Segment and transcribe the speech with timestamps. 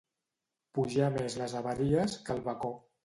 [0.77, 2.73] Pujar més les haveries que el bacó.